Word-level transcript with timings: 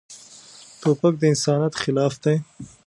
توپک 0.81 1.13
د 1.19 1.23
انسانیت 1.31 1.73
خلاف 1.81 2.13
دی. 2.23 2.35